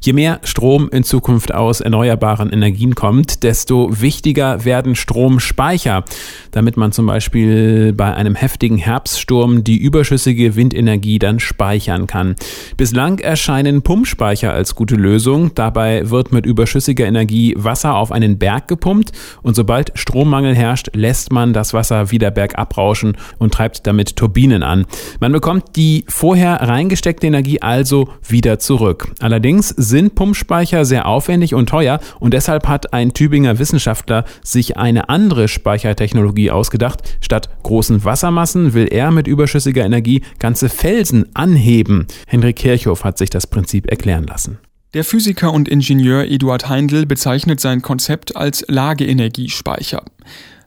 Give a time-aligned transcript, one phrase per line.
[0.00, 6.04] Je mehr Strom in Zukunft aus erneuerbaren Energien kommt, desto wichtiger werden Stromspeicher,
[6.50, 12.36] damit man zum Beispiel bei einem heftigen Herbststurm die überschüssige Windenergie dann speichern kann.
[12.76, 15.54] Bislang erscheinen Pumpspeicher als gute Lösung.
[15.54, 19.12] Dabei wird mit überschüssiger Energie Wasser auf einen Berg gepumpt
[19.42, 24.62] und sobald Strommangel herrscht, lässt man das Wasser wieder bergab rauschen und treibt damit Turbinen
[24.62, 24.84] an.
[25.20, 29.12] Man bekommt die vorher reingesteckte Energie also wieder zurück.
[29.20, 35.08] Allerdings sind Pumpspeicher sehr aufwendig und teuer und deshalb hat ein Tübinger Wissenschaftler sich eine
[35.08, 37.02] andere Speichertechnologie ausgedacht.
[37.20, 42.06] Statt großen Wassermassen will er mit überschüssiger Energie ganze Felsen anheben.
[42.26, 44.58] Henrik Kirchhoff hat sich das Prinzip erklären lassen.
[44.94, 50.04] Der Physiker und Ingenieur Eduard Heindl bezeichnet sein Konzept als Lageenergiespeicher.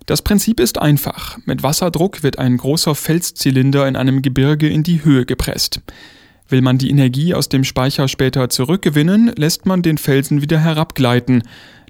[0.06, 1.38] Das Prinzip ist einfach.
[1.46, 5.82] Mit Wasserdruck wird ein großer Felszylinder in einem Gebirge in die Höhe gepresst.
[6.50, 11.44] Will man die Energie aus dem Speicher später zurückgewinnen, lässt man den Felsen wieder herabgleiten.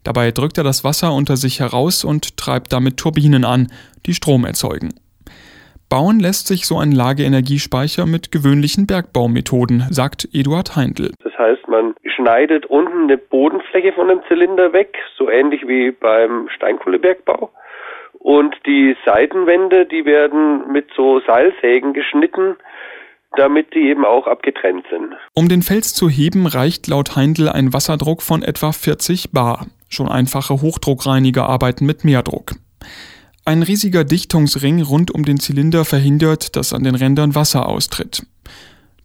[0.03, 3.67] Dabei drückt er das Wasser unter sich heraus und treibt damit Turbinen an,
[4.07, 4.95] die Strom erzeugen.
[5.89, 11.11] Bauen lässt sich so ein Lageenergiespeicher mit gewöhnlichen Bergbaumethoden, sagt Eduard Heindl.
[11.23, 16.49] Das heißt, man schneidet unten eine Bodenfläche von dem Zylinder weg, so ähnlich wie beim
[16.49, 17.51] Steinkohlebergbau.
[18.19, 22.57] Und die Seitenwände, die werden mit so Seilsägen geschnitten,
[23.37, 25.13] damit die eben auch abgetrennt sind.
[25.33, 29.67] Um den Fels zu heben, reicht laut Heindl ein Wasserdruck von etwa 40 bar.
[29.87, 32.53] Schon einfache Hochdruckreiniger arbeiten mit Mehrdruck.
[33.45, 38.25] Ein riesiger Dichtungsring rund um den Zylinder verhindert, dass an den Rändern Wasser austritt.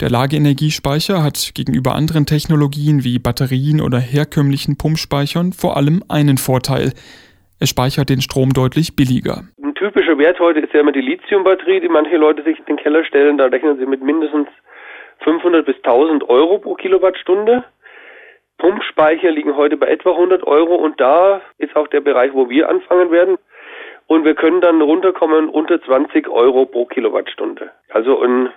[0.01, 6.93] Der Lageenergiespeicher hat gegenüber anderen Technologien wie Batterien oder herkömmlichen Pumpspeichern vor allem einen Vorteil.
[7.61, 9.45] Er speichert den Strom deutlich billiger
[9.83, 13.05] typischer Wert heute ist ja immer die Lithiumbatterie, die manche Leute sich in den Keller
[13.05, 13.37] stellen.
[13.37, 14.47] Da rechnen sie mit mindestens
[15.25, 17.65] 500 bis 1000 Euro pro Kilowattstunde.
[18.59, 22.69] Pumpspeicher liegen heute bei etwa 100 Euro und da ist auch der Bereich, wo wir
[22.69, 23.39] anfangen werden.
[24.07, 27.73] Und wir können dann runterkommen unter 20 Euro pro Kilowattstunde.
[27.89, 28.51] Also ein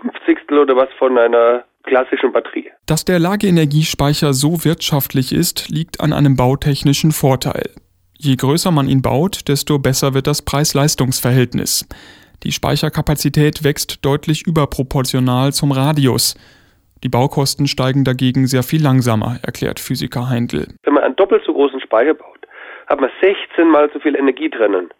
[0.00, 2.72] Fünfzigstel oder was von einer klassischen Batterie.
[2.86, 7.70] Dass der Lageenergiespeicher so wirtschaftlich ist, liegt an einem bautechnischen Vorteil.
[8.24, 11.88] Je größer man ihn baut, desto besser wird das Preis-Leistungs-Verhältnis.
[12.44, 16.36] Die Speicherkapazität wächst deutlich überproportional zum Radius.
[17.02, 20.68] Die Baukosten steigen dagegen sehr viel langsamer, erklärt Physiker Heindl.
[20.84, 22.46] Wenn man einen doppelt so großen Speicher baut,
[22.86, 24.90] hat man 16 mal so viel Energie drinnen.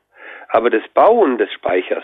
[0.48, 2.02] Aber das Bauen des Speichers,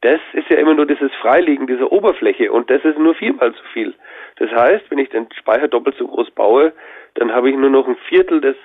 [0.00, 3.62] das ist ja immer nur dieses Freiliegen dieser Oberfläche und das ist nur viermal so
[3.72, 3.94] viel.
[4.38, 6.72] Das heißt, wenn ich den Speicher doppelt so groß baue,
[7.14, 8.56] dann habe ich nur noch ein Viertel des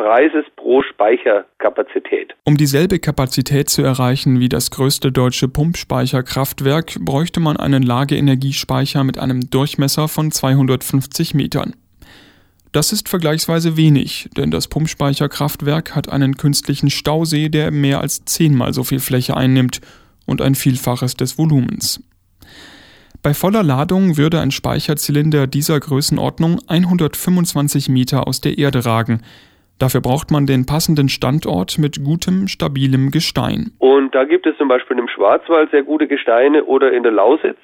[0.00, 2.34] Preises pro Speicherkapazität.
[2.44, 9.18] Um dieselbe Kapazität zu erreichen wie das größte deutsche Pumpspeicherkraftwerk, bräuchte man einen Lageenergiespeicher mit
[9.18, 11.76] einem Durchmesser von 250 Metern.
[12.72, 18.72] Das ist vergleichsweise wenig, denn das Pumpspeicherkraftwerk hat einen künstlichen Stausee, der mehr als zehnmal
[18.72, 19.82] so viel Fläche einnimmt
[20.24, 22.02] und ein Vielfaches des Volumens.
[23.22, 29.20] Bei voller Ladung würde ein Speicherzylinder dieser Größenordnung 125 Meter aus der Erde ragen,
[29.80, 33.72] Dafür braucht man den passenden Standort mit gutem, stabilem Gestein.
[33.78, 37.56] Und da gibt es zum Beispiel im Schwarzwald sehr gute Gesteine oder in der Lausitz.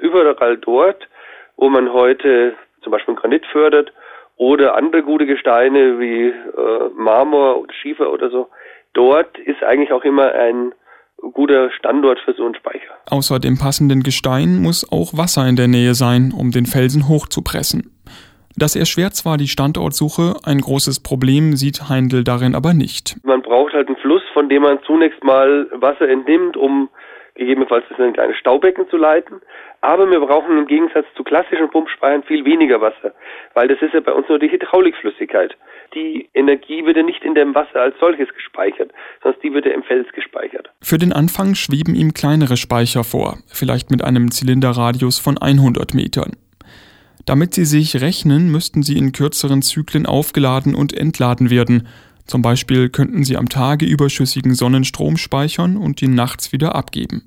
[0.00, 1.08] Überall dort,
[1.56, 3.92] wo man heute zum Beispiel Granit fördert
[4.36, 8.48] oder andere gute Gesteine wie äh, Marmor oder Schiefer oder so.
[8.92, 10.72] Dort ist eigentlich auch immer ein
[11.32, 12.94] guter Standort für so einen Speicher.
[13.08, 17.92] Außer dem passenden Gestein muss auch Wasser in der Nähe sein, um den Felsen hochzupressen.
[18.56, 23.16] Das erschwert zwar die Standortsuche, ein großes Problem sieht Heindl darin aber nicht.
[23.24, 26.88] Man braucht halt einen Fluss, von dem man zunächst mal Wasser entnimmt, um
[27.34, 29.40] gegebenenfalls das in ein kleines Staubecken zu leiten.
[29.80, 33.12] Aber wir brauchen im Gegensatz zu klassischen Pumpspeichern viel weniger Wasser,
[33.54, 35.56] weil das ist ja bei uns nur die Hydraulikflüssigkeit.
[35.94, 38.92] Die Energie wird ja nicht in dem Wasser als solches gespeichert,
[39.22, 40.70] sondern die wird ja im Fels gespeichert.
[40.80, 46.32] Für den Anfang schweben ihm kleinere Speicher vor, vielleicht mit einem Zylinderradius von 100 Metern.
[47.26, 51.88] Damit sie sich rechnen, müssten sie in kürzeren Zyklen aufgeladen und entladen werden.
[52.26, 57.22] Zum Beispiel könnten sie am Tage überschüssigen Sonnenstrom speichern und ihn nachts wieder abgeben.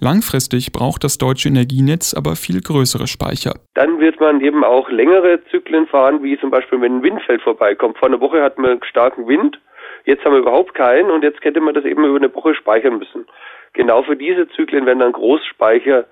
[0.00, 3.54] Langfristig braucht das deutsche Energienetz aber viel größere Speicher.
[3.74, 7.98] Dann wird man eben auch längere Zyklen fahren, wie zum Beispiel, wenn ein Windfeld vorbeikommt.
[7.98, 9.60] Vor einer Woche hatten wir starken Wind,
[10.04, 12.98] jetzt haben wir überhaupt keinen und jetzt hätte man das eben über eine Woche speichern
[12.98, 13.26] müssen.
[13.74, 16.04] Genau für diese Zyklen werden dann Großspeicher,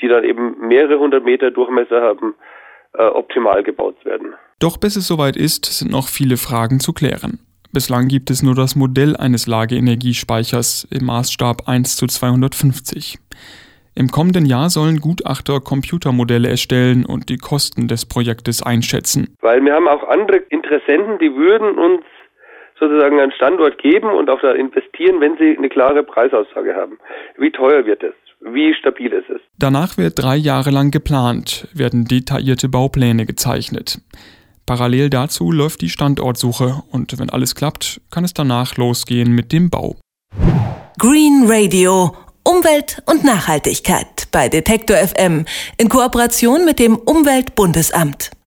[0.00, 2.34] die dann eben mehrere hundert Meter Durchmesser haben,
[2.94, 4.34] äh, optimal gebaut werden.
[4.58, 7.40] Doch bis es soweit ist, sind noch viele Fragen zu klären.
[7.72, 13.18] Bislang gibt es nur das Modell eines Lageenergiespeichers im Maßstab 1 zu 250.
[13.94, 19.36] Im kommenden Jahr sollen Gutachter Computermodelle erstellen und die Kosten des Projektes einschätzen.
[19.40, 22.04] Weil wir haben auch andere Interessenten, die würden uns
[22.78, 26.98] sozusagen einen Standort geben und auch da investieren, wenn sie eine klare Preisaussage haben.
[27.36, 28.14] Wie teuer wird es?
[28.44, 29.40] Wie stabil ist es?
[29.58, 34.00] Danach wird drei Jahre lang geplant, werden detaillierte Baupläne gezeichnet.
[34.66, 39.70] Parallel dazu läuft die Standortsuche und wenn alles klappt, kann es danach losgehen mit dem
[39.70, 39.96] Bau.
[40.98, 45.44] Green Radio Umwelt und Nachhaltigkeit bei Detektor FM
[45.78, 48.32] in Kooperation mit dem Umweltbundesamt.